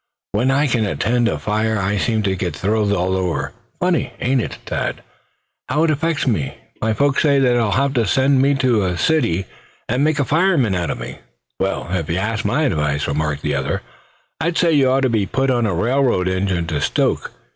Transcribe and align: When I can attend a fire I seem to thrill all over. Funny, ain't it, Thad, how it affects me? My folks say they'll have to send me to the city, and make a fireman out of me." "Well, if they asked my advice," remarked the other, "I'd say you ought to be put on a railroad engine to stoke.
When 0.31 0.49
I 0.49 0.65
can 0.65 0.83
attend 0.87 1.27
a 1.27 1.37
fire 1.37 1.77
I 1.77 1.97
seem 1.97 2.23
to 2.23 2.35
thrill 2.49 2.97
all 2.97 3.15
over. 3.15 3.51
Funny, 3.79 4.11
ain't 4.19 4.41
it, 4.41 4.57
Thad, 4.65 5.03
how 5.69 5.83
it 5.83 5.91
affects 5.91 6.25
me? 6.25 6.57
My 6.81 6.91
folks 6.95 7.21
say 7.21 7.37
they'll 7.37 7.69
have 7.69 7.93
to 7.93 8.07
send 8.07 8.41
me 8.41 8.55
to 8.55 8.81
the 8.81 8.97
city, 8.97 9.45
and 9.87 10.03
make 10.03 10.17
a 10.17 10.25
fireman 10.25 10.73
out 10.73 10.89
of 10.89 10.97
me." 10.99 11.19
"Well, 11.59 11.87
if 11.91 12.07
they 12.07 12.17
asked 12.17 12.45
my 12.45 12.63
advice," 12.63 13.07
remarked 13.07 13.43
the 13.43 13.53
other, 13.53 13.83
"I'd 14.39 14.57
say 14.57 14.71
you 14.71 14.89
ought 14.89 15.01
to 15.01 15.09
be 15.09 15.27
put 15.27 15.51
on 15.51 15.67
a 15.67 15.73
railroad 15.75 16.27
engine 16.27 16.65
to 16.65 16.81
stoke. 16.81 17.33